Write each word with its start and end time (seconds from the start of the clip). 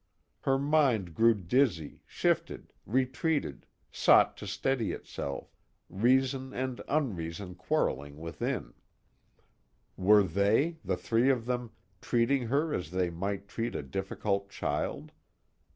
Her 0.39 0.57
mind 0.57 1.13
grew 1.13 1.35
dizzy, 1.35 2.01
shifted, 2.07 2.73
retreated, 2.87 3.67
sought 3.91 4.35
to 4.37 4.47
steady 4.47 4.93
itself, 4.93 5.55
reason 5.89 6.55
and 6.55 6.81
unreason 6.87 7.53
quarreling 7.53 8.17
within. 8.17 8.73
Were 9.97 10.23
they, 10.23 10.79
the 10.83 10.97
three 10.97 11.29
of 11.29 11.45
them, 11.45 11.69
treating 12.01 12.47
her 12.47 12.73
as 12.73 12.89
they 12.89 13.11
might 13.11 13.47
treat 13.47 13.75
a 13.75 13.83
difficult 13.83 14.49
child? 14.49 15.11